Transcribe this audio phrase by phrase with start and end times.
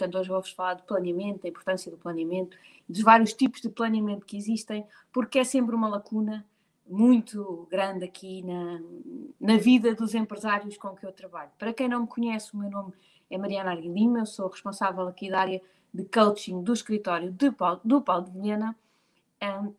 [0.00, 2.56] portanto hoje vou-vos falar de planeamento, da importância do planeamento,
[2.88, 6.46] dos vários tipos de planeamento que existem, porque é sempre uma lacuna
[6.86, 8.80] muito grande aqui na,
[9.38, 11.50] na vida dos empresários com que eu trabalho.
[11.58, 12.94] Para quem não me conhece, o meu nome
[13.30, 15.62] é Mariana Arguilima, eu sou responsável aqui da área
[15.92, 18.76] de coaching do escritório de Paulo, do Paulo de Vilhena
[19.42, 19.74] um,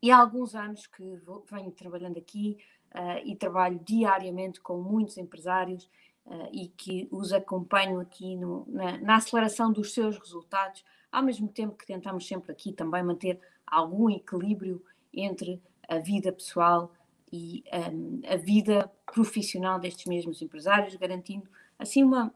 [0.00, 2.56] e há alguns anos que vou, venho trabalhando aqui
[2.94, 5.88] uh, e trabalho diariamente com muitos empresários
[6.28, 11.48] uh, e que os acompanho aqui no, na, na aceleração dos seus resultados, ao mesmo
[11.48, 16.92] tempo que tentamos sempre aqui também manter algum equilíbrio entre a vida pessoal
[17.32, 22.32] e um, a vida profissional destes mesmos empresários, garantindo assim uma,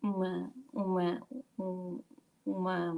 [0.00, 1.22] uma, uma,
[1.58, 2.00] um,
[2.46, 2.96] uma,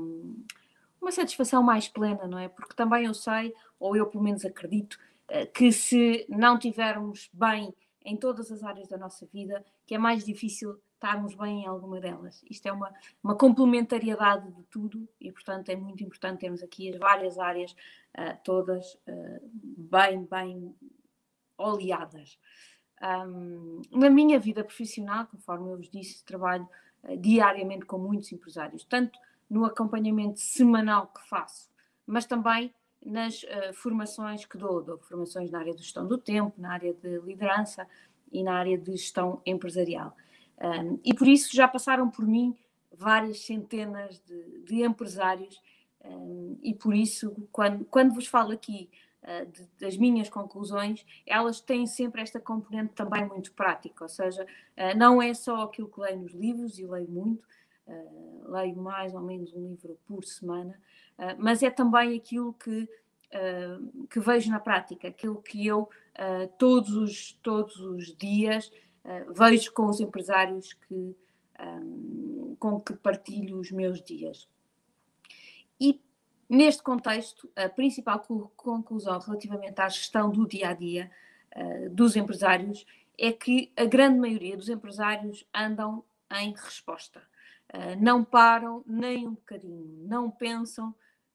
[1.00, 2.48] uma satisfação mais plena, não é?
[2.48, 7.74] Porque também eu sei, ou eu pelo menos acredito, eh, que se não tivermos bem
[8.04, 12.00] em todas as áreas da nossa vida, que é mais difícil estarmos bem em alguma
[12.00, 12.44] delas.
[12.48, 16.98] Isto é uma, uma complementariedade de tudo e, portanto, é muito importante termos aqui as
[16.98, 20.74] várias áreas uh, todas uh, bem, bem
[21.58, 22.38] oleadas.
[23.02, 26.68] Um, na minha vida profissional, conforme eu vos disse, trabalho
[27.02, 31.70] uh, diariamente com muitos empresários, tanto no acompanhamento semanal que faço,
[32.06, 34.82] mas também nas formações que dou.
[34.82, 37.86] Dou formações na área de gestão do tempo, na área de liderança
[38.32, 40.16] e na área de gestão empresarial.
[40.60, 42.56] Um, e por isso já passaram por mim
[42.92, 45.60] várias centenas de, de empresários,
[46.04, 48.88] um, e por isso, quando, quando vos falo aqui
[49.22, 54.44] uh, de, das minhas conclusões, elas têm sempre esta componente também muito prática, ou seja,
[54.44, 57.44] uh, não é só aquilo que leio nos livros, e leio muito,
[57.86, 60.78] uh, leio mais ou menos um livro por semana,
[61.38, 62.88] mas é também aquilo que,
[64.10, 65.88] que vejo na prática, aquilo que eu
[66.58, 68.70] todos, os, todos os dias
[69.04, 71.16] uh, vejo com os empresários que,
[71.60, 74.48] um, com que partilho os meus dias.
[75.78, 76.00] E
[76.48, 78.20] neste contexto, a principal
[78.56, 81.10] conclusão relativamente à gestão do dia a dia
[81.56, 82.84] uh, dos empresários
[83.18, 87.22] é que a grande maioria dos empresários andam em resposta.
[87.72, 90.94] Uh, não param nem um bocadinho, não pensam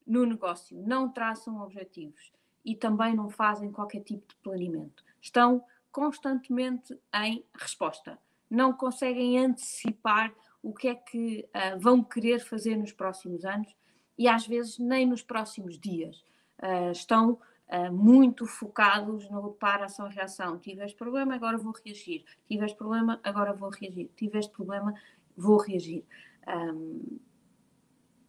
[0.09, 2.34] no negócio, não traçam objetivos
[2.66, 5.06] e também não fazem qualquer tipo de planeamento.
[5.22, 8.18] Estão constantemente em resposta.
[8.50, 10.34] Não conseguem antecipar
[10.64, 13.74] o que é que uh, vão querer fazer nos próximos anos
[14.18, 16.25] e às vezes nem nos próximos dias.
[16.58, 20.58] Uh, estão uh, muito focados no para ação-reação.
[20.58, 22.25] Tive este problema, agora vou reagir.
[22.48, 24.09] Tive este problema, agora vou reagir.
[24.16, 24.92] Tive este problema,
[25.38, 26.03] vou reagir.
[26.48, 27.19] Um,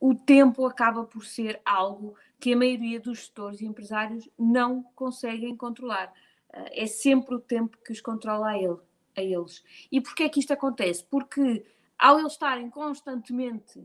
[0.01, 5.55] o tempo acaba por ser algo que a maioria dos gestores e empresários não conseguem
[5.55, 6.13] controlar
[6.53, 8.79] é sempre o tempo que os controla a, ele,
[9.17, 9.63] a eles.
[9.91, 11.05] E porquê é que isto acontece?
[11.05, 11.65] Porque
[11.99, 13.79] ao eles estarem constantemente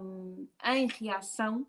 [0.00, 1.66] um, em reação,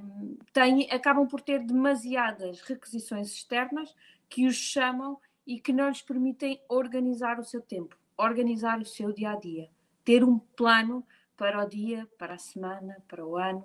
[0.00, 3.94] um, têm, acabam por ter demasiadas requisições externas
[4.28, 9.12] que os chamam e que não lhes permitem organizar o seu tempo, organizar o seu
[9.12, 9.68] dia a dia,
[10.04, 11.06] ter um plano
[11.36, 13.64] para o dia, para a semana, para o ano,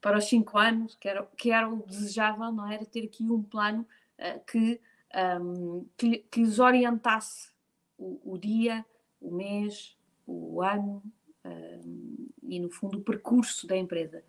[0.00, 2.84] para os cinco anos, que era, que era o desejável, não era?
[2.84, 3.86] Ter aqui um plano
[4.18, 4.80] uh, que
[5.14, 7.50] um, que, que lhes orientasse
[7.96, 8.84] o, o, dia,
[9.20, 9.96] o mês,
[10.26, 11.02] o ano
[11.44, 14.22] um, e, no fundo, o percurso da empresa.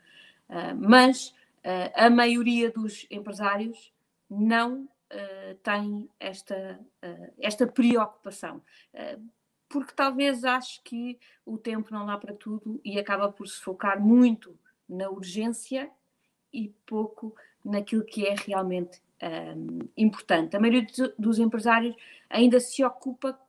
[0.50, 1.30] Uh, mas
[1.64, 3.94] uh, a maioria dos empresários
[4.30, 6.80] não uh, tem esta,
[7.40, 8.62] esta preocupação
[9.70, 14.02] porque talvez ache que o tempo não dá para tudo e acaba por se focar
[14.02, 14.58] muito
[14.88, 15.90] na urgência
[16.52, 20.58] e pouco naquilo que é realmente um, importante.
[20.58, 20.88] A maioria
[21.18, 21.96] dos empresários
[22.30, 23.40] ainda se ocupa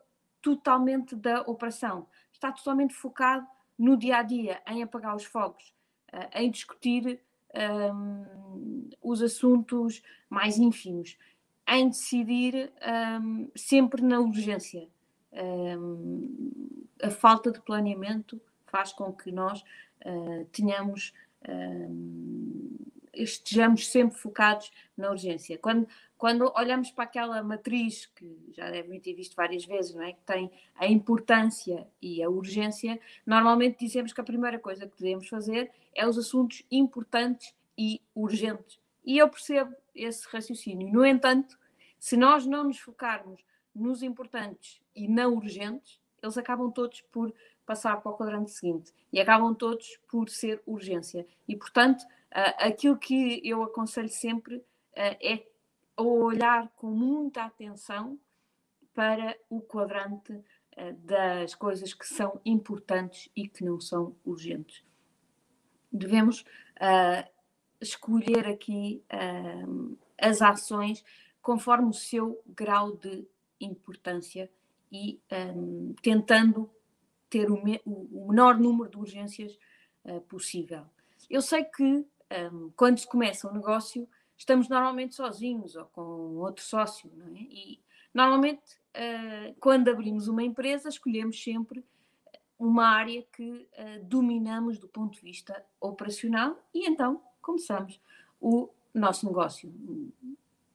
[0.42, 3.46] totalmente da operação, está totalmente focado
[3.78, 5.72] no dia a dia, em apagar os fogos,
[6.12, 7.20] uh, em discutir
[7.54, 11.16] um, os assuntos mais ínfimos,
[11.66, 12.70] em decidir
[13.22, 14.88] um, sempre na urgência.
[17.02, 19.62] A falta de planeamento faz com que nós
[20.04, 21.12] uh, tenhamos
[23.12, 25.58] estejamos sempre focados na urgência.
[25.58, 25.86] Quando,
[26.16, 30.12] quando olhamos para aquela matriz, que já devem ter visto várias vezes, não é?
[30.12, 35.28] que tem a importância e a urgência, normalmente dizemos que a primeira coisa que devemos
[35.28, 38.78] fazer é os assuntos importantes e urgentes.
[39.04, 40.92] E eu percebo esse raciocínio.
[40.92, 41.58] No entanto,
[41.98, 43.42] se nós não nos focarmos
[43.80, 47.32] nos importantes e não urgentes, eles acabam todos por
[47.64, 51.26] passar para o quadrante seguinte e acabam todos por ser urgência.
[51.48, 55.44] E, portanto, Uh, aquilo que eu aconselho sempre uh, é
[55.96, 58.16] olhar com muita atenção
[58.94, 64.84] para o quadrante uh, das coisas que são importantes e que não são urgentes.
[65.92, 66.44] devemos
[67.80, 69.02] escolher aqui
[70.16, 71.04] as ações
[71.42, 73.26] conforme o seu grau de
[73.60, 74.50] importância
[74.90, 75.20] e
[75.54, 76.70] um, tentando
[77.28, 79.56] ter o, me, o, menor número de urgências
[80.04, 80.84] uh, possível.
[81.28, 81.84] Eu sei que
[82.52, 86.02] um, quando se começa um negócio, estamos normalmente sozinhos ou com
[86.38, 87.40] outro sócio, não é?
[87.40, 87.80] E
[88.12, 91.84] normalmente, uh, quando abrimos uma empresa, escolhemos sempre
[92.58, 98.00] uma área que uh, dominamos do ponto de vista operacional e então começamos
[98.40, 99.72] o nosso negócio.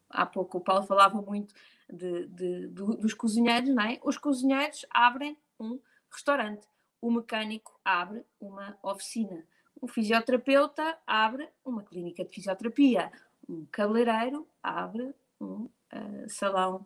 [0.10, 1.54] Há pouco o Paulo falava muito
[1.92, 4.00] de, de, dos cozinheiros, não é?
[4.04, 5.80] Os cozinheiros abrem um
[6.12, 6.68] restaurante,
[7.02, 9.46] o mecânico abre uma oficina,
[9.80, 13.12] o fisioterapeuta abre uma clínica de fisioterapia,
[13.48, 16.86] um cabeleireiro abre um uh, salão.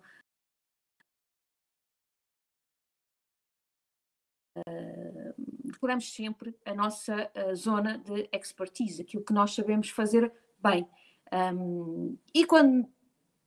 [4.57, 10.31] Uh, procuramos sempre a nossa uh, zona de expertise, aquilo que nós sabemos fazer
[10.61, 10.87] bem.
[11.31, 12.89] Um, e quando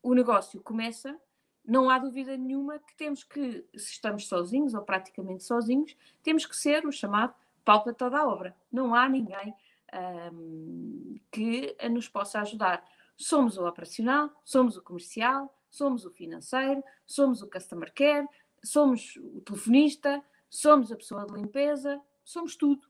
[0.03, 1.21] o negócio começa,
[1.65, 6.57] não há dúvida nenhuma que temos que, se estamos sozinhos ou praticamente sozinhos, temos que
[6.57, 8.57] ser o chamado pau para toda a obra.
[8.71, 9.55] Não há ninguém
[10.33, 12.85] um, que nos possa ajudar.
[13.17, 18.27] Somos o operacional, somos o comercial, somos o financeiro, somos o customer care,
[18.65, 22.87] somos o telefonista, somos a pessoa de limpeza, somos tudo.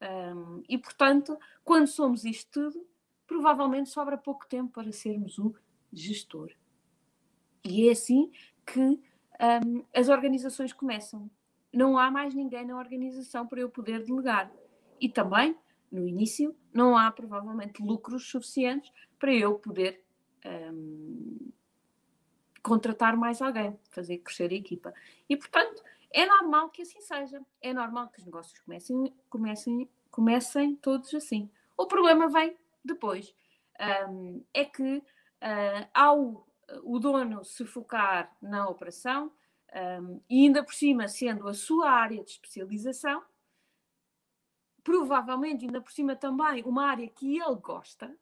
[0.00, 2.86] Um, e, portanto, quando somos isto tudo,
[3.26, 5.54] provavelmente sobra pouco tempo para sermos o
[5.92, 6.52] gestor.
[7.64, 8.30] E é assim
[8.66, 11.30] que um, as organizações começam.
[11.72, 14.50] Não há mais ninguém na organização para eu poder delegar.
[15.00, 15.56] E também,
[15.90, 20.04] no início, não há provavelmente lucros suficientes para eu poder
[20.44, 21.50] um,
[22.62, 24.94] contratar mais alguém, fazer crescer a equipa.
[25.28, 25.82] E, portanto,
[26.12, 27.40] é normal que assim seja.
[27.60, 31.50] É normal que os negócios comecem, comecem, comecem todos assim.
[31.76, 33.34] O problema vem depois.
[34.08, 36.46] Um, é que uh, ao
[36.82, 39.32] o dono se focar na operação
[39.74, 43.22] um, e ainda por cima sendo a sua área de especialização,
[44.82, 48.14] provavelmente ainda por cima também uma área que ele gosta,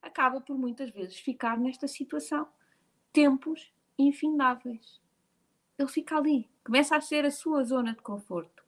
[0.00, 2.48] acaba por muitas vezes ficar nesta situação.
[3.12, 5.00] Tempos infindáveis.
[5.78, 8.64] Ele fica ali, começa a ser a sua zona de conforto.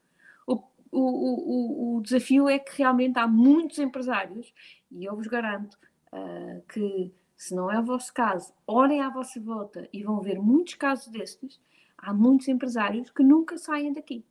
[0.46, 0.62] O,
[0.93, 4.52] o, o, o desafio é que realmente há muitos empresários,
[4.90, 5.75] e eu vos garanto
[6.12, 10.40] uh, que se não é o vosso caso, olhem à vossa volta e vão ver
[10.40, 11.60] muitos casos destes.
[11.98, 14.25] Há muitos empresários que nunca saem daqui.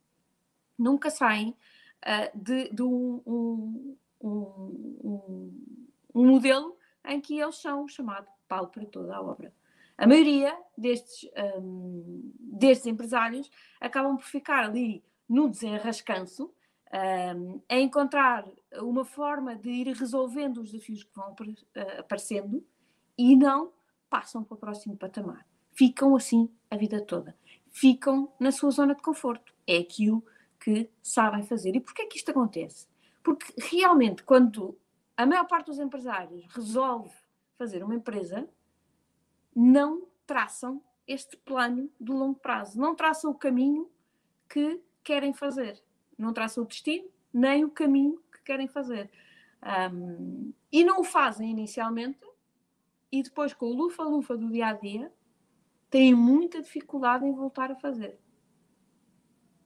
[0.78, 1.50] Nunca saem
[2.04, 5.52] uh, de, de um, um, um,
[6.14, 9.52] um, modelo em que eles são chamado pau para toda a obra.
[9.96, 13.50] A maioria destes, um, destes empresários
[13.80, 16.52] acabam por ficar ali no desenrascanço,
[17.36, 18.44] um, a encontrar
[18.78, 22.64] uma forma de ir resolvendo os desafios que vão uh, aparecendo
[23.16, 23.72] e não
[24.08, 25.46] passam para o próximo patamar.
[25.72, 27.36] Ficam assim a vida toda.
[27.70, 29.52] Ficam na sua zona de conforto.
[29.66, 30.24] É aquilo
[30.60, 31.74] que sabem fazer.
[31.74, 32.86] E porquê é que isto acontece?
[33.22, 34.78] Porque realmente, quando
[35.16, 37.10] a maior parte dos empresários resolve
[37.56, 38.48] fazer uma empresa,
[39.54, 43.90] não traçam este plano de longo prazo, não traçam o caminho
[44.48, 45.82] que querem fazer,
[46.16, 49.10] não traçam o destino, nem o caminho que querem fazer.
[49.92, 52.26] Um, e não o fazem inicialmente
[53.14, 55.12] e depois com o lufa-lufa do dia a dia
[55.88, 58.18] têm muita dificuldade em voltar a fazer.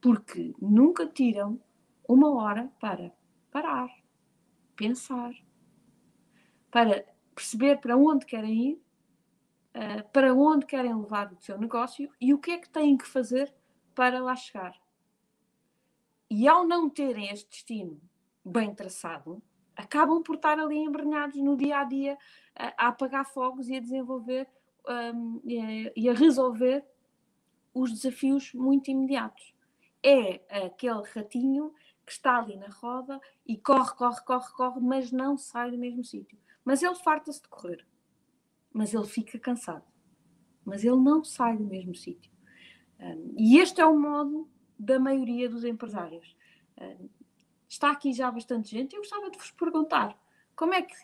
[0.02, 1.58] Porque nunca tiram
[2.06, 3.10] uma hora para
[3.50, 3.88] parar,
[4.76, 5.32] pensar,
[6.70, 8.82] para perceber para onde querem ir,
[9.74, 13.08] uh, para onde querem levar o seu negócio e o que é que têm que
[13.08, 13.50] fazer
[13.94, 14.78] para lá chegar.
[16.30, 17.98] E ao não terem este destino
[18.44, 19.42] bem traçado,
[19.78, 22.18] acabam por estar ali embrenhados no dia a dia
[22.54, 24.49] a, apagar fogos e a desenvolver
[25.14, 26.85] um, e, e a resolver
[27.73, 29.54] os desafios muito imediatos.
[30.02, 31.73] É aquele ratinho
[32.04, 36.02] que está ali na roda e corre, corre, corre, corre, mas não sai do mesmo
[36.02, 36.38] sítio.
[36.64, 37.87] Mas ele farta-se de correr.
[38.73, 39.85] Mas ele fica cansado.
[40.64, 42.32] Mas ele não sai do mesmo sítio.
[42.99, 46.37] Um, e este é o modo da maioria dos empresários.
[46.80, 47.08] Um,
[47.68, 48.94] está aqui já bastante gente.
[48.94, 50.16] Eu gostava de vos perguntar
[50.56, 50.94] como é que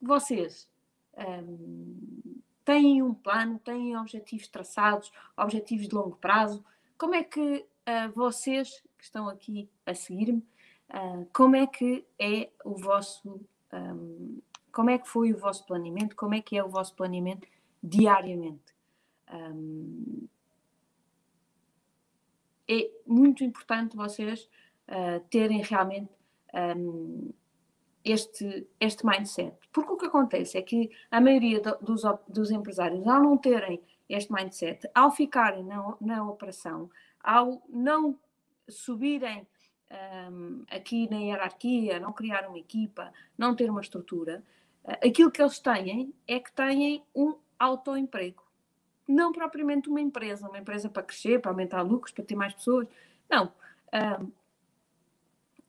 [0.00, 0.68] vocês
[1.16, 6.64] um, têm um plano, têm objetivos traçados, objetivos de longo prazo.
[6.98, 7.40] Como é que
[7.88, 10.44] uh, vocês que estão aqui a seguir-me,
[10.90, 13.40] uh, como é que é o vosso,
[13.72, 14.40] um,
[14.70, 17.46] como é que foi o vosso planeamento, como é que é o vosso planeamento
[17.82, 18.74] diariamente?
[19.32, 20.28] Um,
[22.68, 24.48] é muito importante vocês
[24.88, 26.10] uh, terem realmente
[26.76, 27.32] um,
[28.04, 29.56] este, este mindset.
[29.72, 34.32] Porque o que acontece é que a maioria dos, dos empresários, ao não terem este
[34.32, 36.90] mindset, ao ficarem na, na operação,
[37.22, 38.18] ao não
[38.68, 39.46] subirem
[40.30, 44.42] um, aqui na hierarquia, não criar uma equipa, não ter uma estrutura,
[44.84, 48.42] uh, aquilo que eles têm é que têm um autoemprego.
[49.06, 52.86] Não propriamente uma empresa, uma empresa para crescer, para aumentar lucros, para ter mais pessoas.
[53.28, 53.52] Não.
[53.92, 54.32] Um,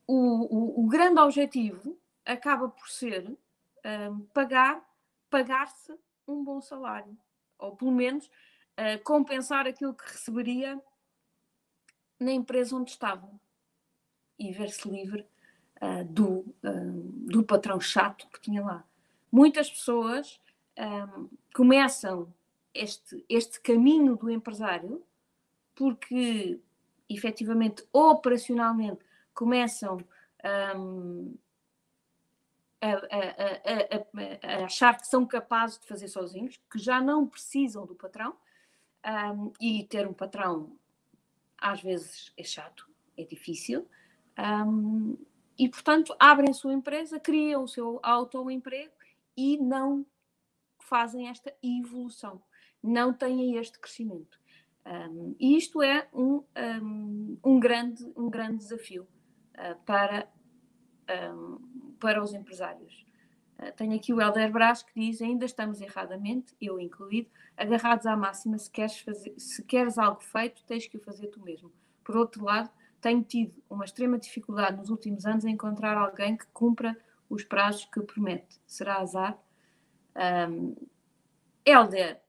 [0.06, 3.36] o, o, o, grande objetivo acaba por ser
[3.84, 4.82] um, pagar,
[5.30, 5.94] pagar-se
[6.26, 7.16] um bom salário,
[7.58, 10.80] ou pelo menos uh, compensar aquilo que receberia
[12.18, 13.38] na empresa onde estavam
[14.38, 15.26] e ver-se livre
[15.80, 18.84] uh, do, uh, do patrão chato que tinha lá.
[19.30, 20.40] Muitas pessoas
[20.78, 22.32] um, começam
[22.72, 25.02] este, este caminho do empresário
[25.74, 26.60] porque
[27.08, 29.03] efetivamente operacionalmente
[29.34, 29.98] começam
[30.76, 31.36] um,
[32.80, 37.86] a, a, a, a, achar que são capazes de fazer sozinhos, que já não precisam
[37.86, 38.36] do patrão,
[39.06, 40.78] um, e ter um patrão
[41.58, 43.88] às vezes é chato, é difícil,
[44.38, 45.16] um,
[45.58, 48.92] e portanto abrem a sua empresa, criam o seu autoemprego
[49.36, 50.04] e não
[50.78, 52.42] fazem esta evolução,
[52.82, 54.38] não têm este crescimento.
[54.86, 56.44] Um, e isto é um,
[56.82, 59.08] um, um, grande, um grande desafio
[59.84, 60.28] para,
[62.00, 63.04] para os empresários.
[63.58, 68.16] Uh, tenho aqui o Helder Brás que diz: ainda estamos erradamente, eu incluído, agarrados à
[68.16, 71.72] máxima: se queres, fazer, se queres algo feito, tens que o fazer tu mesmo.
[72.02, 72.70] Por outro lado,
[73.00, 76.96] tenho tido uma extrema dificuldade nos últimos anos em encontrar alguém que cumpra
[77.28, 78.60] os prazos que promete.
[78.66, 79.38] Será azar?
[80.50, 80.74] Um,
[81.64, 82.20] Helder,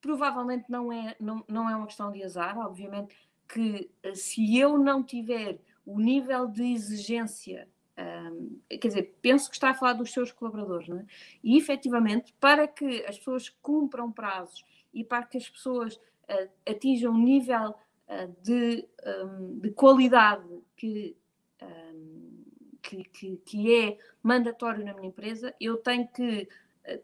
[0.00, 3.16] provavelmente não é, não, não é uma questão de azar, obviamente
[3.48, 9.56] que eh, se eu não tiver o nível de exigência, um, quer dizer, penso que
[9.56, 11.06] está a falar dos seus colaboradores, não é?
[11.42, 17.12] E efetivamente, para que as pessoas cumpram prazos e para que as pessoas uh, atinjam
[17.12, 17.74] um nível
[18.08, 18.88] uh, de,
[19.24, 21.16] um, de, qualidade que,
[21.60, 22.44] um,
[22.80, 26.48] que, que, que é mandatório na minha empresa, eu tenho que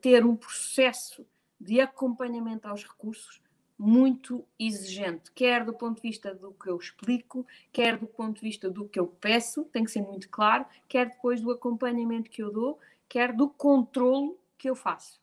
[0.01, 1.25] ter um processo
[1.61, 3.41] de acompanhamento aos recursos
[3.79, 8.41] muito exigente, quer do ponto de vista do que eu explico, quer do ponto de
[8.41, 12.43] vista do que eu peço, tem que ser muito claro, quer depois do acompanhamento que
[12.43, 15.21] eu dou, quer do controle que eu faço.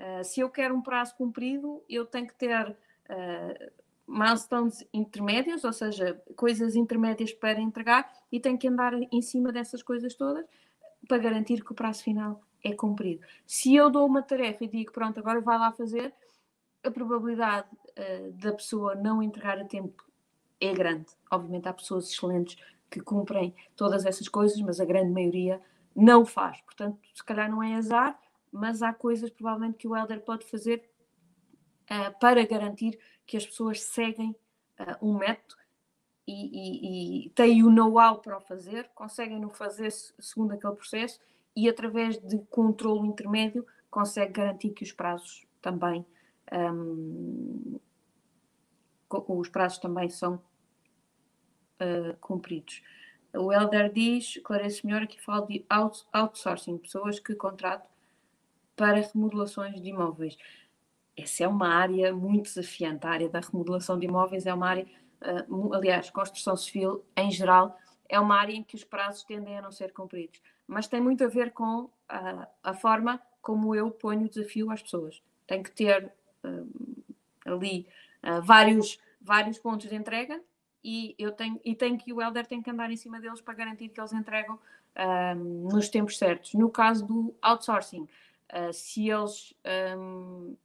[0.00, 3.72] Uh, se eu quero um prazo cumprido, eu tenho que ter uh,
[4.06, 9.82] milestones intermédios, ou seja, coisas intermédias para entregar, e tenho que andar em cima dessas
[9.82, 10.46] coisas todas
[11.06, 13.20] para garantir que o prazo final é cumprido.
[13.46, 16.12] Se eu dou uma tarefa e digo, pronto, agora vai lá fazer,
[16.84, 20.04] a probabilidade uh, da pessoa não entregar a tempo
[20.60, 21.06] é grande.
[21.30, 22.56] Obviamente há pessoas excelentes
[22.90, 25.60] que cumprem todas essas coisas, mas a grande maioria
[25.94, 26.60] não faz.
[26.62, 28.18] Portanto, se calhar não é azar,
[28.50, 30.88] mas há coisas provavelmente que o Elder pode fazer
[31.90, 34.30] uh, para garantir que as pessoas seguem
[34.80, 35.56] uh, um método
[36.26, 41.18] e, e, e têm o know-how para o fazer, conseguem no fazer segundo aquele processo
[41.56, 46.04] e através de controle intermédio consegue garantir que os prazos também
[46.52, 47.78] um,
[49.10, 50.34] os prazos também são
[51.80, 52.82] uh, cumpridos.
[53.34, 55.64] O Helder diz, Clarice Melhor aqui fala de
[56.12, 57.88] outsourcing, pessoas que contrato
[58.74, 60.36] para remodelações de imóveis.
[61.16, 64.86] Essa é uma área muito desafiante, a área da remodelação de imóveis é uma área,
[65.48, 67.76] uh, aliás, construção civil em geral,
[68.08, 71.24] é uma área em que os prazos tendem a não ser cumpridos mas tem muito
[71.24, 75.22] a ver com a, a forma como eu ponho o desafio às pessoas.
[75.46, 76.12] Tem que ter
[77.44, 77.86] ali
[78.22, 80.40] uh, vários, vários pontos de entrega
[80.82, 83.54] e eu tenho e tenho que o Elder tem que andar em cima deles para
[83.54, 85.34] garantir que eles entregam uh,
[85.70, 86.54] nos tempos certos.
[86.54, 88.08] No caso do outsourcing,
[88.72, 89.52] se eles
[89.98, 90.56] um,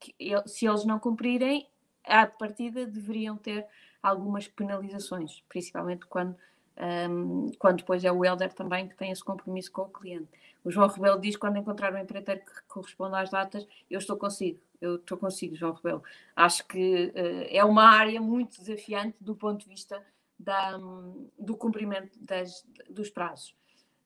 [0.00, 0.14] que,
[0.46, 1.68] se eles não cumprirem,
[2.02, 3.66] à partida deveriam ter
[4.02, 6.36] algumas penalizações, principalmente quando
[6.76, 10.28] um, quando depois é o Helder também que tem esse compromisso com o cliente.
[10.64, 14.58] O João Rebelo diz quando encontrar um empreiteiro que corresponda às datas, eu estou consigo,
[14.80, 16.02] eu estou consigo, João Rebelo.
[16.34, 20.02] Acho que uh, é uma área muito desafiante do ponto de vista
[20.38, 23.54] da, um, do cumprimento das, dos prazos.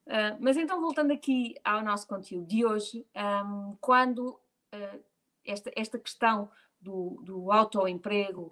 [0.07, 3.07] Uh, mas então, voltando aqui ao nosso conteúdo de hoje,
[3.45, 4.31] um, quando
[4.75, 5.01] uh,
[5.45, 8.51] esta, esta questão do, do autoemprego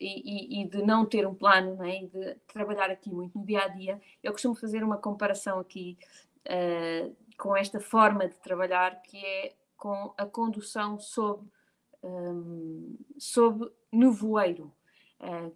[0.00, 3.62] e, e, de não ter um plano, né, e de trabalhar aqui muito no dia
[3.62, 5.98] a dia, eu costumo fazer uma comparação aqui
[6.46, 11.46] uh, com esta forma de trabalhar que é com a condução sob,
[12.02, 14.72] um, sob nevoeiro.
[15.20, 15.52] Uh,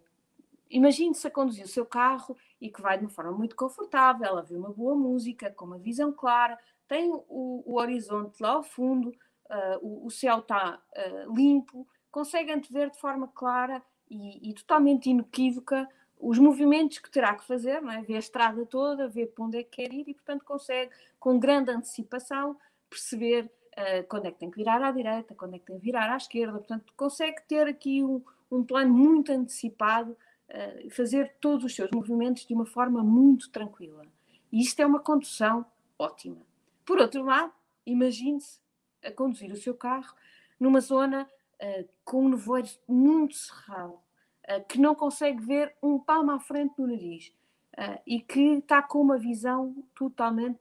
[0.69, 4.41] Imagine-se a conduzir o seu carro e que vai de uma forma muito confortável, a
[4.41, 9.09] ver uma boa música, com uma visão clara, tem o, o horizonte lá ao fundo,
[9.09, 15.09] uh, o, o, céu está uh, limpo, consegue antever de forma clara e, e, totalmente
[15.09, 15.87] inequívoca
[16.19, 17.99] os movimentos que terá que fazer, não é?
[17.99, 21.71] a estrada toda, vê para onde é que quer ir e, portanto, consegue, com grande
[21.71, 22.57] antecipação,
[22.89, 25.85] perceber uh, quando é que tem que virar à direita, quando é que tem que
[25.85, 30.11] virar à esquerda, portanto, consegue ter aqui um, um plano muito antecipado,
[30.49, 34.05] uh, fazer todos os seus movimentos de uma forma muito tranquila.
[34.51, 35.65] E isto é uma condução
[35.97, 36.41] ótima.
[36.85, 37.53] Por outro lado,
[37.85, 38.59] imagine-se
[39.03, 40.13] a conduzir o seu carro
[40.59, 41.29] numa zona
[41.61, 46.75] uh, com um nevoeiro muito cerrado, uh, que não consegue ver um palmo à frente
[46.75, 47.33] do nariz
[47.77, 50.59] uh, e que está com uma visão totalmente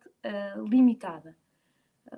[0.69, 1.35] limitada.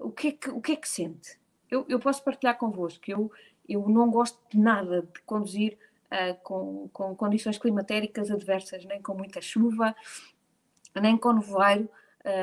[0.01, 1.39] o, que é que, o que é que sente?
[1.71, 3.31] Eu, eu posso partilhar convosco que eu,
[3.69, 5.79] eu não gosto de nada de conduzir
[6.43, 9.95] com, com condições climatéricas adversas, nem com muita chuva,
[11.01, 11.89] nem com nevoeiro.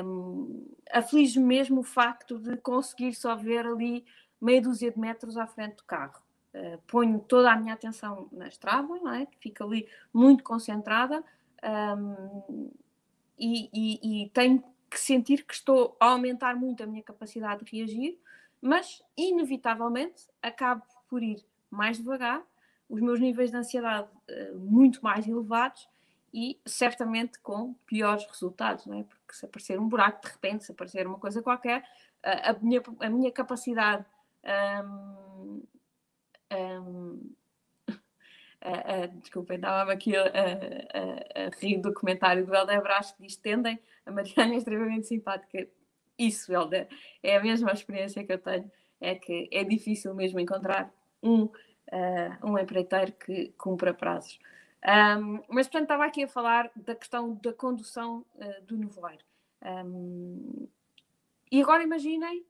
[0.05, 4.05] Um, aflige mesmo o facto de conseguir só ver ali
[4.41, 6.21] meia dúzia de metros à frente do carro.
[6.57, 9.27] Uh, ponho toda a minha atenção na estrada, não é?
[9.39, 11.23] fica ali muito concentrada
[11.63, 12.71] um,
[13.37, 17.77] e, e, e, tenho que sentir que estou a aumentar muito a minha capacidade de
[17.77, 18.19] reagir,
[18.59, 22.41] mas inevitavelmente acabo por ir mais devagar,
[22.89, 25.87] os meus níveis de ansiedade uh, muito mais elevados
[26.33, 29.03] e certamente com piores resultados, não é?
[29.03, 31.83] Porque se aparecer um buraco de repente, se aparecer uma coisa qualquer,
[32.23, 34.05] a, minha, a minha capacidade
[34.83, 35.26] um,
[36.53, 37.33] um,
[39.21, 43.79] desculpem, estava aqui a, a, a, rir do comentário do Helder Brás que diz tendem,
[44.05, 45.67] a Mariana é extremamente simpática.
[46.17, 46.87] Isso, Helder,
[47.21, 51.51] é a mesma experiência que eu tenho, é que é difícil mesmo encontrar um, uh,
[52.43, 54.39] um empreiteiro que cumpra prazos.
[54.83, 59.23] Um, mas, portanto, estava aqui a falar da questão da condução uh, do nevoeiro.
[59.63, 60.67] Um,
[61.51, 62.45] e agora imaginem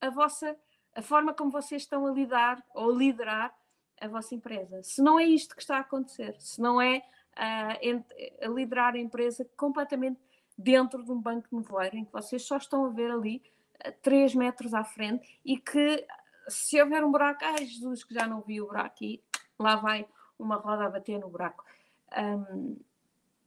[0.00, 0.56] a vossa,
[0.94, 3.54] a forma como vocês estão a lidar ou a liderar
[4.00, 4.82] a vossa empresa.
[4.82, 7.02] Se não é isto que está a acontecer, se não é
[7.36, 10.20] uh, a liderar a empresa completamente
[10.56, 13.42] dentro de um banco de nevoeiro, em que vocês só estão a ver ali
[13.86, 16.06] uh, 3 metros à frente e que
[16.48, 19.22] se houver um buraco, ai Jesus, que já não vi o buraco e
[19.58, 20.06] lá vai
[20.38, 21.64] uma roda a bater no buraco.
[22.18, 22.76] Um,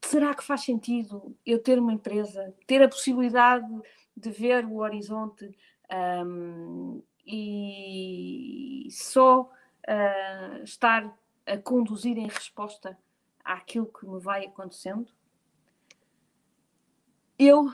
[0.02, 3.68] será que faz sentido eu ter uma empresa, ter a possibilidade
[4.16, 5.50] de ver o horizonte
[6.26, 12.98] um, e só uh, estar a conduzir em resposta
[13.44, 15.12] àquilo que me vai acontecendo?
[17.38, 17.72] Eu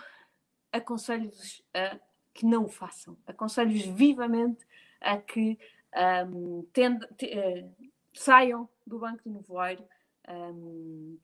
[0.72, 2.00] aconselho-vos a
[2.34, 3.18] que não o façam.
[3.28, 4.66] Aconselho-vos vivamente
[5.02, 5.58] a que
[6.28, 9.84] um, uh, saiam do banco de nevoeiro
[10.28, 11.18] um,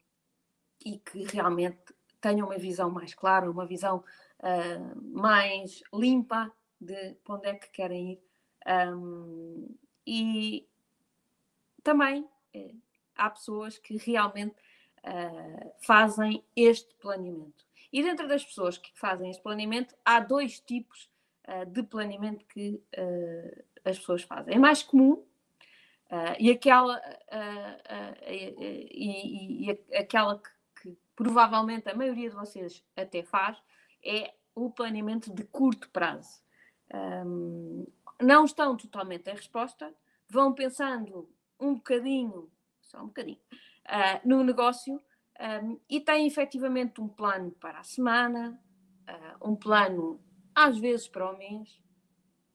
[0.84, 1.78] e que realmente
[2.20, 4.04] tenham uma visão mais clara, uma visão
[4.40, 8.20] uh, mais limpa de para onde é que querem ir.
[8.66, 10.68] Um, e
[11.82, 12.74] também eh,
[13.16, 14.56] há pessoas que realmente
[15.04, 17.64] uh, fazem este planeamento.
[17.92, 21.10] E dentro das pessoas que fazem este planeamento, há dois tipos
[21.48, 24.54] uh, de planeamento que uh, as pessoas fazem.
[24.54, 25.24] É mais comum
[26.38, 27.02] e aquela,
[28.28, 33.60] e, e, aquela que, que, provavelmente a maioria de vocês até faz
[34.04, 36.40] é o planeamento de curto prazo.
[36.92, 37.86] Um,
[38.20, 39.94] não estão totalmente em resposta,
[40.28, 41.28] vão pensando
[41.60, 43.40] um bocadinho, só um bocadinho,
[44.24, 45.00] no negócio
[45.40, 48.58] um, e têm efetivamente um plano para a semana,
[49.42, 50.20] um plano
[50.54, 51.80] às vezes para o mês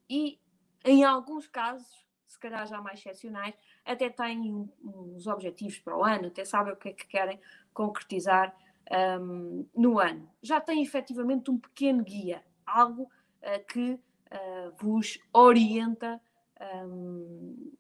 [0.09, 0.39] e,
[0.83, 1.87] em alguns casos,
[2.27, 6.75] se calhar já mais excepcionais, até têm uns objetivos para o ano, até sabem o
[6.77, 7.39] que é que querem
[7.73, 8.55] concretizar
[9.21, 10.29] um, no ano.
[10.41, 13.99] Já têm efetivamente um pequeno guia, algo uh, que
[14.31, 16.21] uh, vos orienta
[16.85, 17.73] um,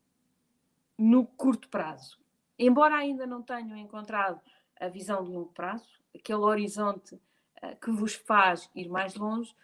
[0.97, 2.19] no curto prazo.
[2.57, 4.39] Embora ainda não tenham encontrado
[4.79, 9.55] a visão de longo prazo, aquele horizonte uh, que vos faz ir mais longe,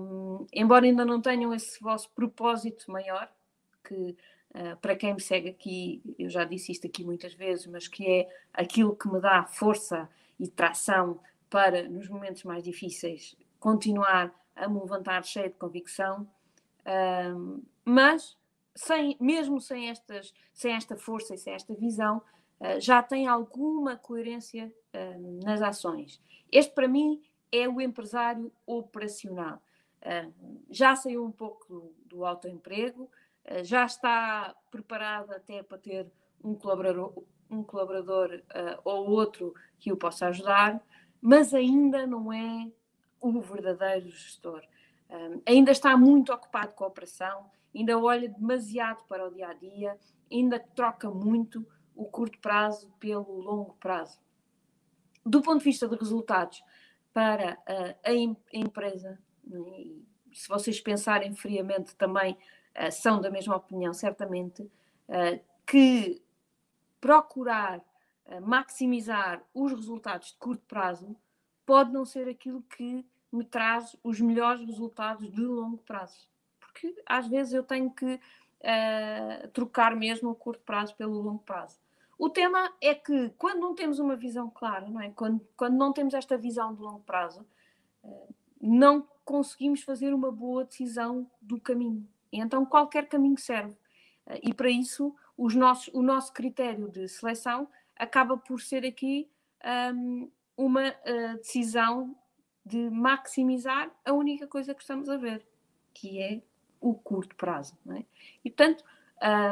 [0.00, 3.30] um, embora ainda não tenham esse vosso propósito maior,
[3.82, 4.16] que
[4.54, 8.06] uh, para quem me segue aqui, eu já disse isto aqui muitas vezes, mas que
[8.06, 10.08] é aquilo que me dá força
[10.38, 16.28] e tração para, nos momentos mais difíceis, continuar a me levantar cheio de convicção,
[16.80, 18.36] uh, mas
[18.74, 22.22] sem, mesmo sem, estas, sem esta força e sem esta visão,
[22.60, 24.72] uh, já tem alguma coerência
[25.42, 26.22] nas ações.
[26.52, 29.60] Este, para mim, é o empresário operacional.
[30.70, 33.10] já saiu um pouco do, do autoemprego,
[33.44, 36.10] eh, já está preparada até para ter
[36.42, 37.12] um colaborador,
[37.50, 40.82] um colaborador uh, ou outro que o possa ajudar,
[41.20, 42.70] mas ainda não é
[43.24, 44.62] o verdadeiro gestor.
[45.08, 49.54] Um, ainda está muito ocupado com a operação, ainda olha demasiado para o dia a
[49.54, 49.98] dia,
[50.30, 54.18] ainda troca muito o curto prazo pelo longo prazo.
[55.24, 56.62] Do ponto de vista de resultados
[57.12, 62.36] para uh, a, a, empresa, né, e se vocês pensarem friamente também
[62.76, 66.22] uh, são da mesma opinião, certamente, uh, que
[67.00, 67.82] procurar
[68.40, 71.14] maximizar os resultados de curto prazo
[71.66, 73.04] pode não ser aquilo que
[73.34, 76.28] me traz os melhores resultados de longo prazo.
[76.60, 81.78] Porque às vezes eu tenho que uh, trocar mesmo o curto prazo pelo longo prazo.
[82.16, 85.10] O tema é que quando não temos uma visão clara, não é?
[85.10, 87.44] quando, quando não temos esta visão de longo prazo,
[88.04, 92.08] uh, não conseguimos fazer uma boa decisão do caminho.
[92.32, 93.74] Então qualquer caminho serve.
[94.26, 99.28] Uh, e para isso os nossos, o nosso critério de seleção acaba por ser aqui
[99.92, 102.14] um, uma uh, decisão
[102.64, 105.46] de maximizar a única coisa que estamos a ver,
[105.92, 106.42] que é
[106.80, 107.76] o curto prazo.
[107.90, 108.04] É?
[108.44, 108.84] E, portanto,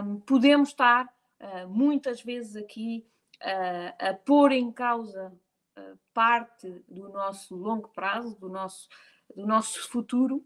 [0.05, 1.07] um, podemos estar
[1.41, 3.07] uh, muitas vezes aqui
[3.41, 5.33] uh, a pôr em causa
[5.79, 8.89] uh, parte do nosso longo prazo, do nosso,
[9.35, 10.45] do nosso futuro,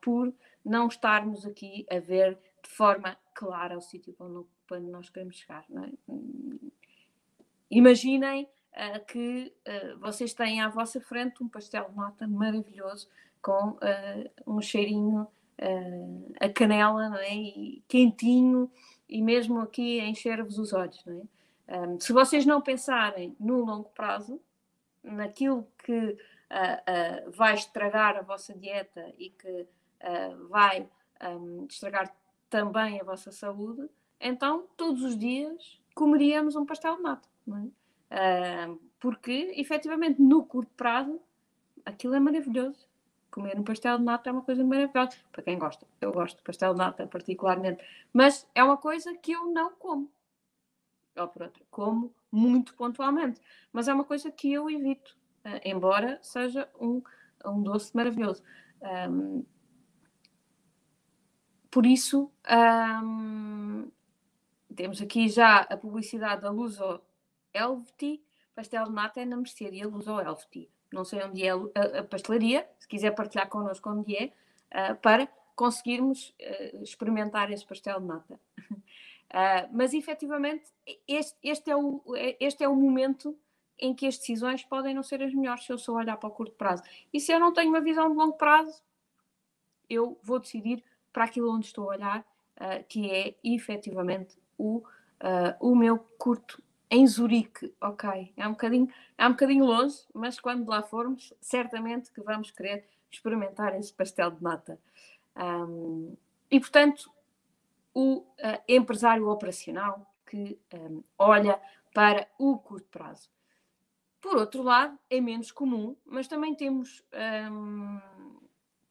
[0.00, 0.32] por
[0.64, 5.66] não estarmos aqui a ver de forma clara o sítio para onde nós queremos chegar.
[5.70, 5.92] É?
[7.70, 13.08] Imaginem uh, que uh, vocês têm à vossa frente um pastel de nata maravilhoso
[13.40, 15.26] com uh, um cheirinho
[16.38, 17.34] a canela, não é?
[17.34, 18.70] E quentinho
[19.08, 21.22] e mesmo aqui encher-vos os olhos, não
[21.66, 21.78] é?
[21.78, 24.38] Um, se vocês não pensarem no longo prazo,
[25.02, 26.14] naquilo que
[27.34, 29.66] vai estragar a vossa dieta e que
[30.50, 30.86] vai
[31.24, 32.14] um, estragar
[32.50, 33.88] também a vossa saúde,
[34.20, 37.28] então todos os dias comeríamos um pastel de nata.
[37.46, 37.85] Não é?
[38.10, 41.20] Uh, porque, efetivamente, no curto prazo,
[41.84, 42.86] aquilo é maravilhoso.
[43.30, 45.16] Comer um pastel de nata é uma coisa maravilhosa.
[45.30, 47.84] Para quem gosta, eu gosto de pastel de nata particularmente.
[48.12, 50.10] Mas é uma coisa que eu não como.
[51.16, 53.40] Ou por outra, como muito pontualmente.
[53.72, 57.02] Mas é uma coisa que eu evito, uh, embora seja um,
[57.44, 58.42] um doce maravilhoso.
[58.80, 59.44] Um,
[61.70, 62.32] por isso,
[63.04, 63.90] um,
[64.74, 67.02] temos aqui já a publicidade da Luso
[67.56, 68.22] Elveti,
[68.54, 70.70] pastel de nata é na mercearia Luz ou Elveti.
[70.92, 74.32] Não sei onde é a, pastelaria, se quiser partilhar connosco onde é,
[74.72, 78.40] uh, para conseguirmos uh, experimentar esse pastel de nata.
[78.70, 80.64] Uh, mas efetivamente,
[81.08, 82.02] este, este, é o,
[82.40, 83.36] este é o momento
[83.78, 86.32] em que as decisões podem não ser as melhores se eu só olhar para o
[86.32, 86.82] curto prazo.
[87.12, 88.82] E se eu não tenho uma visão de longo prazo,
[89.90, 92.26] eu vou decidir para aquilo onde estou a olhar,
[92.88, 94.82] que é efetivamente o,
[95.60, 100.68] o meu curto em Zurique, ok, é um bocadinho, é um bocadinho longe, mas quando
[100.68, 104.78] lá formos, certamente que vamos querer experimentar esse pastel de nata.
[105.36, 106.16] Um,
[106.50, 107.10] e, portanto,
[107.92, 108.24] o uh,
[108.68, 111.60] empresário operacional que um, olha
[111.92, 113.30] para o curto prazo.
[114.20, 117.02] Por outro lado, é menos comum, mas também temos,
[117.50, 118.00] um,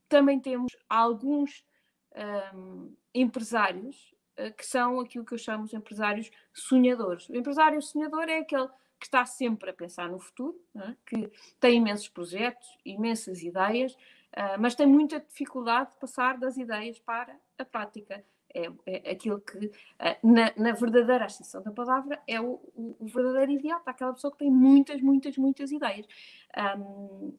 [0.07, 1.63] também temos alguns
[3.13, 4.14] empresários
[4.57, 7.29] que são aquilo que eu chamo de empresários sonhadores.
[7.29, 8.67] O empresário sonhador é aquele
[8.99, 10.95] que está sempre a pensar no futuro, é?
[11.05, 16.99] que tem imensos projetos, imensas ideias, uh, mas tem muita dificuldade de passar das ideias
[16.99, 18.23] para a prática.
[18.57, 19.71] É, é aquilo que, uh,
[20.23, 24.37] na, na, verdadeira extensão da palavra, é o, o, o, verdadeiro idiota, aquela pessoa que
[24.37, 26.07] tem muitas, muitas, muitas ideias.
[26.77, 27.37] Um,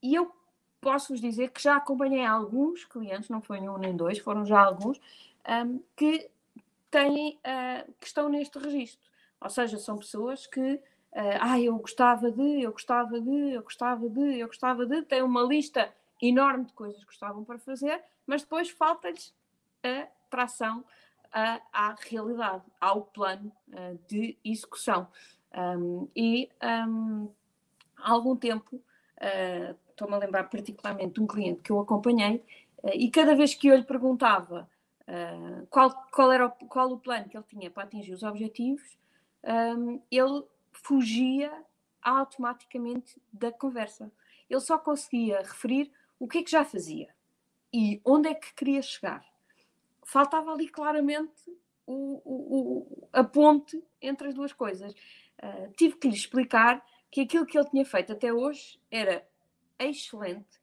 [0.00, 0.32] e eu
[0.80, 4.60] posso vos dizer que já acompanhei alguns clientes, não foi um nem dois, foram já
[4.62, 5.00] alguns,
[5.48, 6.30] um, que
[6.90, 9.10] têm, uh, que estão neste registro.
[9.40, 14.08] Ou seja, são pessoas que, uh, ah, eu gostava de, eu gostava de, eu gostava
[14.08, 18.42] de, eu gostava de, têm uma lista enorme de coisas que gostavam para fazer, mas
[18.42, 19.34] depois falta-lhes
[19.82, 25.08] a tração uh, à realidade, ao plano uh, de execução.
[25.54, 26.48] Um, e
[26.88, 27.28] um,
[27.96, 32.42] há algum tempo, uh, estou-me a lembrar particularmente de um cliente que eu acompanhei,
[32.92, 34.68] e cada vez que eu lhe perguntava
[35.08, 38.98] uh, qual, qual era o, qual o plano que ele tinha para atingir os objetivos,
[39.44, 41.52] um, ele fugia
[42.02, 44.10] automaticamente da conversa.
[44.48, 47.08] Ele só conseguia referir o que é que já fazia
[47.72, 49.24] e onde é que queria chegar.
[50.04, 51.50] Faltava ali claramente
[51.86, 54.92] o, o, a ponte entre as duas coisas.
[55.42, 59.26] Uh, tive que lhe explicar que aquilo que ele tinha feito até hoje era
[59.78, 60.60] excelente,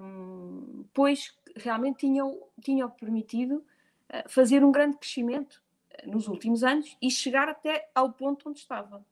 [0.00, 5.62] um, pois realmente tinham, tinham permitido uh, fazer um grande crescimento
[6.04, 9.04] uh, nos últimos anos e chegar até ao ponto onde estava.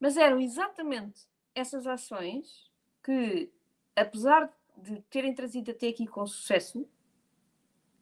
[0.00, 2.70] Mas eram exatamente essas ações
[3.02, 3.50] que,
[3.96, 6.88] apesar de terem trazido até aqui com sucesso,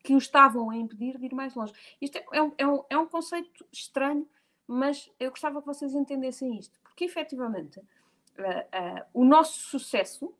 [0.02, 1.72] que o estavam a impedir de ir mais longe.
[2.00, 4.28] Isto é, é, um, é, um, é um conceito estranho,
[4.66, 10.32] mas eu gostava que vocês entendessem isto, porque efetivamente uh, uh, o nosso sucesso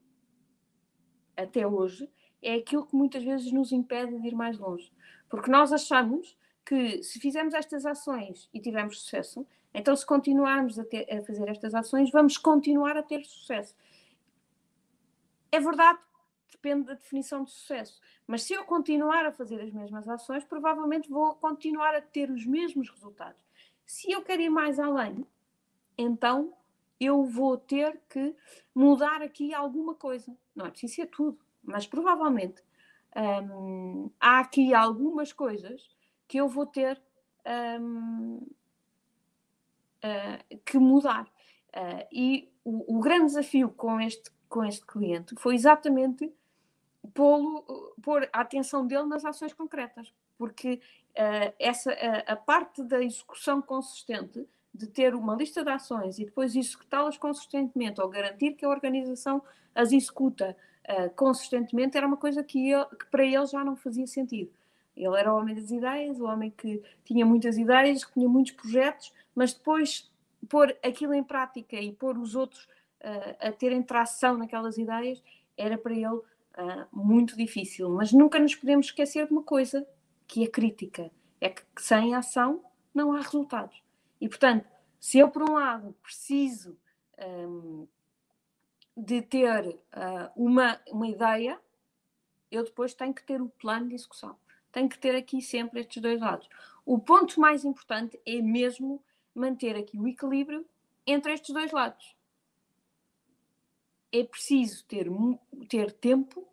[1.37, 2.09] até hoje
[2.47, 4.93] é aquilo que muitas vezes nos impede de ir mais longe.
[5.29, 10.85] Porque nós achamos que se fizermos estas ações e tivermos sucesso, então se continuarmos a,
[10.85, 13.75] ter, a fazer estas ações, vamos continuar a ter sucesso.
[15.51, 15.99] É verdade
[16.67, 18.01] depende da definição de sucesso.
[18.27, 22.45] Mas se eu continuar a fazer as mesmas ações, provavelmente vou continuar a ter os
[22.45, 23.41] mesmos resultados.
[23.85, 25.25] Se eu quero ir mais além,
[25.97, 26.53] então
[26.99, 28.35] eu vou ter que
[28.75, 30.37] mudar aqui alguma coisa.
[30.55, 32.63] Não é preciso ser tudo, mas provavelmente
[33.17, 35.89] hum, há aqui algumas coisas
[36.29, 37.01] que eu vou ter
[37.81, 38.47] hum,
[40.05, 41.25] uh, que mudar.
[41.75, 46.33] Uh, e o, o, grande desafio com este, com este cliente foi exatamente
[47.13, 53.61] pôr a atenção dele nas ações concretas, porque uh, essa, uh, a parte da execução
[53.61, 58.69] consistente, de ter uma lista de ações e depois executá-las consistentemente, ou garantir que a
[58.69, 59.43] organização
[59.75, 60.57] as executa
[60.89, 64.51] uh, consistentemente, era uma coisa que, ele, que para ele já não fazia sentido.
[64.97, 68.53] Ele era o homem das ideias, o homem que tinha muitas ideias, que tinha muitos
[68.53, 70.11] projetos, mas depois
[70.49, 72.67] pôr aquilo em prática e pôr os outros
[73.41, 75.23] a terem tração naquelas ideias,
[75.57, 76.25] era para ele uh,
[76.93, 77.89] muito difícil.
[77.91, 79.87] Mas nunca nos podemos esquecer de uma coisa,
[80.27, 81.11] que é crítica.
[81.41, 83.81] É que sem ação não há resultados.
[84.21, 84.67] E, portanto,
[84.99, 86.77] se eu, por um lado, preciso
[87.19, 87.87] um,
[88.97, 91.61] de ter uh, uma, uma ideia,
[92.51, 94.37] eu depois tenho que ter o plano de execução.
[94.73, 96.49] Tenho que ter aqui sempre estes dois lados.
[96.85, 99.03] O ponto mais importante é mesmo
[99.35, 100.65] manter aqui o equilíbrio
[101.07, 102.17] entre estes dois lados
[104.13, 105.07] é preciso ter,
[105.69, 106.47] ter tempo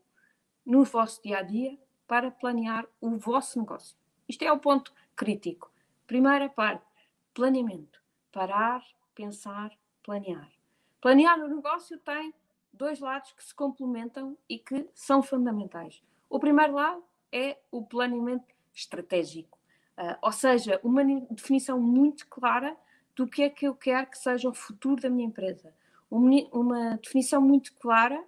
[0.65, 1.77] no vosso dia a dia
[2.08, 3.97] para planear o vosso negócio.
[4.27, 5.71] Isto é o ponto crítico.
[6.06, 6.86] Primeira parte:
[7.34, 8.01] planeamento.
[8.32, 10.51] Parar, pensar, planear.
[11.03, 12.33] Planear o negócio tem
[12.71, 16.01] dois lados que se complementam e que são fundamentais.
[16.29, 19.59] O primeiro lado é o planeamento estratégico,
[19.97, 22.77] uh, ou seja, uma definição muito clara
[23.13, 25.75] do que é que eu quero que seja o futuro da minha empresa
[26.09, 28.23] uma definição muito clara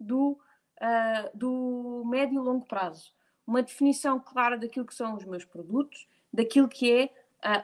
[0.00, 3.12] do, uh, do médio e longo prazo,
[3.46, 7.04] uma definição clara daquilo que são os meus produtos, daquilo que é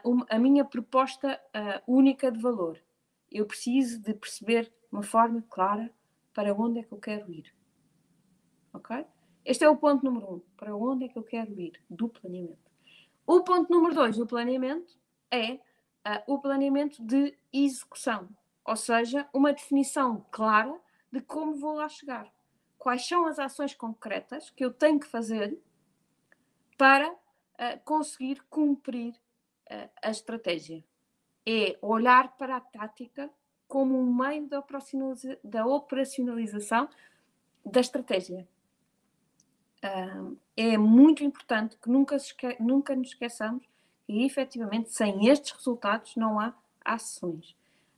[0.03, 1.41] uh, um, a minha proposta
[1.87, 2.77] única de valor.
[3.33, 5.91] Eu preciso de perceber uma forma clara
[6.33, 7.53] para onde é que eu quero ir.
[8.71, 9.05] Ok?
[9.43, 10.39] Este é o ponto número um.
[10.55, 11.81] Para onde é que eu quero ir?
[11.89, 12.71] Do planeamento.
[13.25, 14.97] O ponto número dois do planeamento
[15.31, 15.59] é
[16.27, 18.29] o planeamento de execução
[18.65, 20.79] ou seja, uma definição clara
[21.11, 22.31] de como vou lá chegar.
[22.77, 25.57] Quais são as ações concretas que eu tenho que fazer
[26.77, 29.13] para uh, conseguir cumprir
[29.71, 30.83] uh, a estratégia.
[31.45, 33.29] É olhar para a tática
[33.67, 36.87] como um meio da, operacionaliza da operacionalização
[37.65, 38.47] da estratégia.
[40.55, 42.15] É muito importante que nunca,
[42.59, 43.67] nunca nos esqueçamos
[44.05, 46.53] que, efetivamente, sem estes resultados não há
[46.83, 47.51] ações.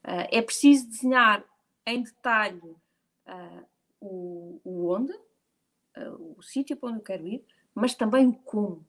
[0.04, 1.44] Uh, é preciso desenhar
[1.86, 2.76] em detalhe
[3.28, 3.66] uh,
[4.00, 8.86] o, o, onde, uh, o sítio para onde eu quero ir, mas também o como.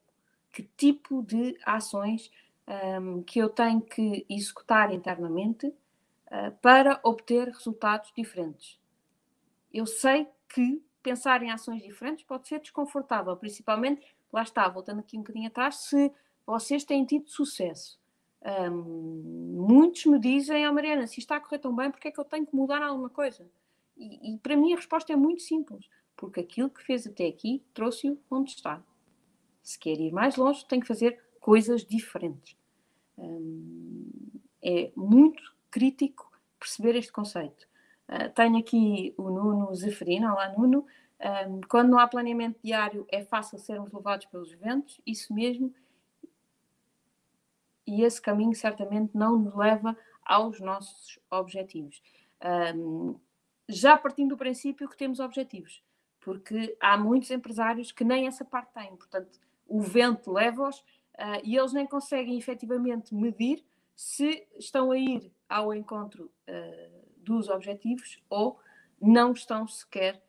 [0.52, 2.30] Que tipo de ações
[2.68, 5.72] um, que eu tenho que executar internamente
[6.61, 8.81] para obter resultados diferentes.
[9.72, 15.16] Eu sei que pensar em ações diferentes pode ser desconfortável, principalmente, lá está, voltando aqui
[15.16, 16.12] um bocadinho atrás, se
[16.44, 17.96] vocês têm tido sucesso.
[18.42, 22.18] Um, muitos me dizem, ah, Mariana, se está a correr tão bem, porque é que
[22.18, 23.48] eu tenho que mudar alguma coisa?
[23.96, 27.62] E, e para mim a resposta é muito simples, porque aquilo que fez até aqui
[27.72, 28.83] trouxe-o onde está.
[29.62, 32.56] Se quer ir mais longe, tem que fazer coisas diferentes.
[33.16, 34.11] Um,
[34.61, 36.28] é muito crítico
[36.59, 37.68] perceber este conceito.
[38.09, 40.85] Uh, tenho aqui o Nuno Zeferino, olá Nuno.
[41.20, 45.72] Um, quando não há planeamento diário, é fácil sermos levados pelos ventos, isso mesmo,
[47.87, 52.02] e esse caminho certamente não nos leva aos nossos objetivos.
[52.74, 53.20] Um,
[53.68, 55.80] já partindo do princípio que temos objetivos,
[56.18, 60.82] porque há muitos empresários que nem essa parte têm, portanto, o vento leva-os
[61.18, 67.48] uh, e eles nem conseguem efetivamente medir se estão a ir ao encontro uh, dos
[67.48, 68.59] objetivos ou
[69.00, 70.22] não estão sequer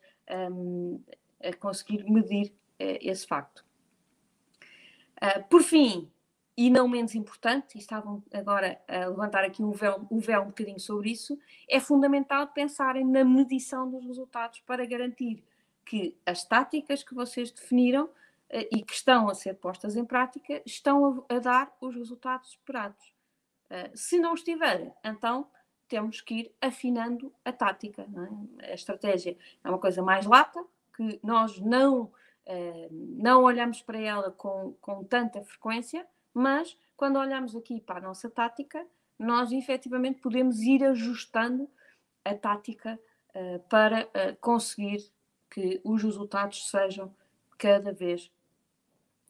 [0.50, 1.02] um,
[1.42, 3.64] a conseguir medir uh, esse facto.
[5.48, 6.10] por fim,
[6.56, 10.46] e não menos importante, e estavam agora a levantar aqui o véu, o véu um
[10.46, 15.44] bocadinho sobre isso, é fundamental pensarem na medição dos resultados para garantir
[15.84, 18.10] que as táticas que vocês definiram
[18.50, 23.12] e que estão a ser postas em prática estão a, a dar os resultados esperados.
[23.70, 25.50] Uh, se não estiverem, então
[25.86, 28.06] temos que ir afinando a tática.
[28.60, 28.72] É?
[28.72, 30.64] A estratégia é uma coisa mais lata,
[30.96, 37.54] que nós não, uh, não olhamos para ela com, com tanta frequência, mas quando olhamos
[37.54, 38.86] aqui para a nossa tática,
[39.18, 41.68] nós efetivamente podemos ir ajustando
[42.24, 42.98] a tática
[43.68, 44.08] para
[44.40, 45.12] conseguir
[45.50, 47.14] que os resultados sejam
[47.56, 48.30] cada vez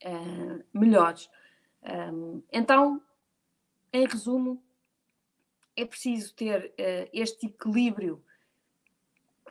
[0.05, 1.31] uh, melhores.
[1.83, 3.03] Um, então,
[3.93, 4.63] em resumo,
[5.77, 6.75] é preciso ter
[7.13, 8.23] este equilíbrio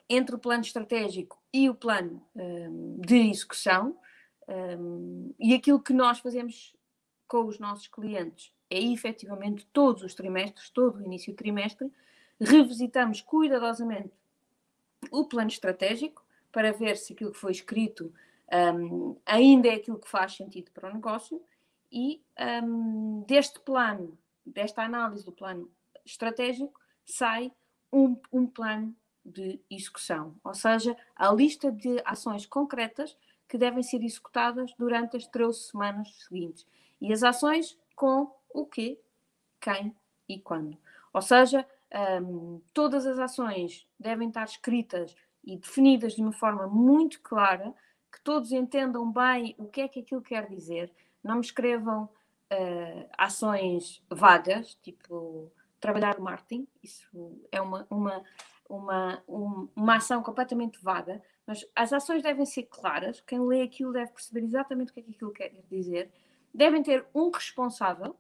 [0.10, 3.98] entre o plano estratégico e o plano um, de execução.
[4.48, 6.76] Um, e aquilo que nós fazemos
[7.28, 11.92] com os nossos clientes é efetivamente todos os trimestres, todo o início do trimestre,
[12.40, 14.14] revisitamos cuidadosamente
[15.12, 18.14] o plano estratégico para ver se aquilo que foi escrito
[18.54, 21.42] um, ainda é aquilo que faz sentido para o negócio
[21.92, 22.22] e
[22.64, 25.70] um, deste plano, desta análise do plano
[26.06, 27.52] estratégico, sai
[27.92, 34.02] um, um plano de execução, ou seja, a lista de ações concretas que devem ser
[34.04, 36.66] executadas durante as 13 semanas seguintes.
[37.00, 39.00] E as ações com o quê,
[39.60, 39.96] quem
[40.28, 40.78] e quando.
[41.14, 41.66] Ou seja,
[42.22, 47.74] um, todas as ações devem estar escritas e definidas de uma forma muito clara,
[48.18, 50.92] que todos entendam bem o que é que aquilo quer dizer.
[51.24, 52.06] Não me escrevam
[52.52, 57.08] uh, ações vagas, tipo trabalhar marketing, isso
[57.52, 58.24] é uma, uma,
[58.68, 59.24] uma,
[59.76, 64.44] uma ação completamente vaga, mas as ações devem ser claras, quem lê aquilo deve perceber
[64.44, 66.12] exatamente o que é que aquilo quer dizer
[66.52, 68.16] devem ter um responsável,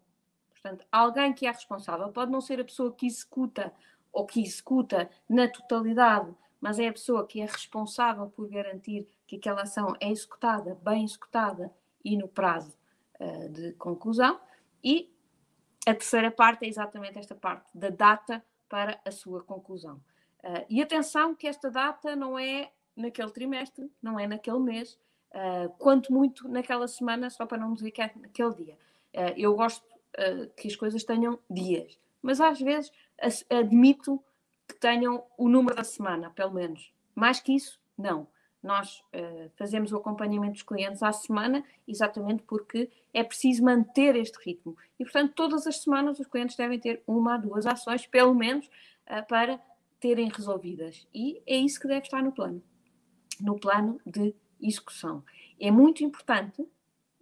[0.51, 3.73] portanto, alguém que é responsável, pode não ser a pessoa que executa
[4.13, 6.31] ou que executa na totalidade,
[6.62, 11.03] mas é a pessoa que é responsável por garantir que aquela ação é executada, bem
[11.03, 11.71] executada
[12.03, 12.75] e no prazo
[13.19, 14.39] uh, de conclusão.
[14.83, 15.13] E
[15.85, 20.01] a terceira parte é exatamente esta parte da data para a sua conclusão.
[20.43, 24.99] Uh, e atenção que esta data não é naquele trimestre, não é naquele mês,
[25.31, 28.77] uh, quanto muito naquela semana, só para não dizer que é naquele dia.
[29.13, 29.85] Uh, eu gosto
[30.55, 32.91] que as coisas tenham dias, mas às vezes
[33.51, 34.19] admito
[34.67, 36.91] que tenham o número da semana, pelo menos.
[37.13, 38.27] Mais que isso, não.
[38.62, 39.04] Nós
[39.56, 44.76] fazemos o acompanhamento dos clientes à semana, exatamente porque é preciso manter este ritmo.
[45.00, 48.70] E, portanto, todas as semanas os clientes devem ter uma ou duas ações, pelo menos,
[49.30, 49.62] para
[50.00, 51.08] terem resolvidas.
[51.13, 52.62] E é isso que deve estar no plano.
[53.39, 55.24] No plano de execução.
[55.60, 56.67] É muito importante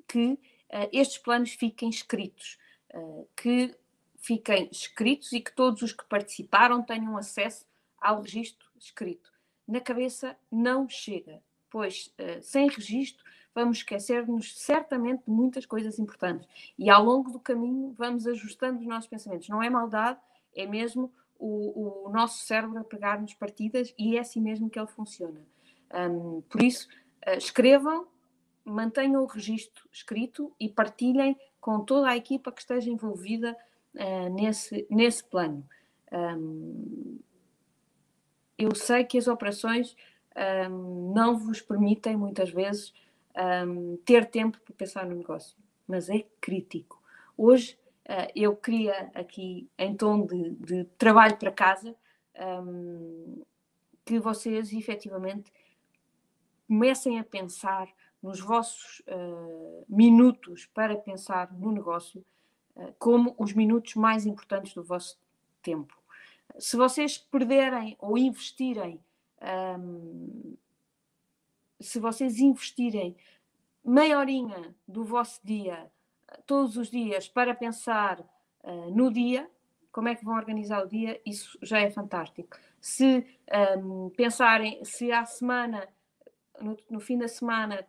[0.07, 2.57] que uh, estes planos fiquem escritos,
[2.93, 3.75] uh, que
[4.17, 7.65] fiquem escritos e que todos os que participaram tenham acesso
[7.99, 9.31] ao registro escrito.
[9.67, 13.23] Na cabeça não chega, pois uh, sem registro
[13.53, 16.47] vamos esquecer-nos certamente de muitas coisas importantes
[16.77, 19.47] e ao longo do caminho vamos ajustando os nossos pensamentos.
[19.47, 20.19] Não é maldade,
[20.53, 24.87] é mesmo o, o nosso cérebro a pegar-nos partidas e é assim mesmo que ele
[24.87, 25.41] funciona.
[25.93, 26.87] Um, por isso,
[27.27, 28.07] uh, escrevam,
[28.63, 33.55] mantenham o registro escrito e partilhem com toda a equipa que esteja envolvida
[33.95, 35.67] uh, nesse, nesse plano.
[36.11, 37.19] Um,
[38.57, 39.95] eu sei que as operações
[40.69, 42.93] um, não vos permitem, muitas vezes,
[43.67, 47.01] um, ter tempo para pensar no negócio, mas é crítico.
[47.37, 51.95] Hoje, uh, eu queria aqui, em tom de, de trabalho para casa,
[52.37, 53.41] um,
[54.03, 55.51] que vocês efetivamente
[56.67, 57.87] comecem a pensar
[58.21, 62.25] nos vossos uh, minutos para pensar no negócio
[62.75, 65.17] uh, como os minutos mais importantes do vosso
[65.61, 65.95] tempo.
[66.57, 68.99] Se vocês perderem ou investirem,
[69.79, 70.55] um,
[71.79, 73.15] se vocês investirem
[73.83, 75.91] meia horinha do vosso dia,
[76.45, 78.21] todos os dias, para pensar
[78.63, 79.49] uh, no dia,
[79.91, 82.57] como é que vão organizar o dia, isso já é fantástico.
[82.81, 83.25] Se
[83.77, 85.87] um, pensarem, se à semana
[86.61, 87.85] no, no fim da semana,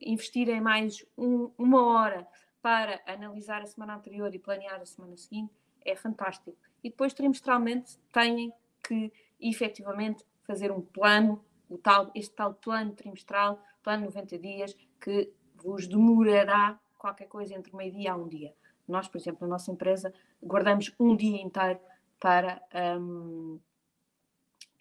[0.00, 2.26] investirem mais um, uma hora
[2.62, 5.52] para analisar a semana anterior e planear a semana seguinte,
[5.84, 6.67] é fantástico.
[6.82, 8.52] E depois, trimestralmente, têm
[8.86, 15.32] que efetivamente fazer um plano, o tal, este tal plano trimestral, plano 90 dias, que
[15.56, 18.54] vos demorará qualquer coisa entre meio-dia a um dia.
[18.86, 20.12] Nós, por exemplo, na nossa empresa,
[20.42, 21.78] guardamos um dia inteiro
[22.18, 22.62] para,
[22.98, 23.60] um,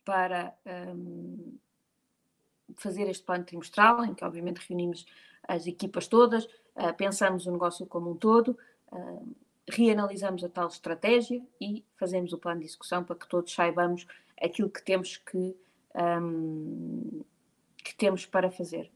[0.05, 1.57] para um,
[2.77, 5.05] fazer este plano trimestral, em que obviamente reunimos
[5.47, 8.57] as equipas todas, uh, pensamos o negócio como um todo,
[8.91, 9.35] uh,
[9.69, 14.07] reanalisamos a tal estratégia e fazemos o plano de execução para que todos saibamos
[14.41, 15.55] aquilo que temos que,
[15.95, 17.23] um,
[17.83, 18.91] que temos para fazer.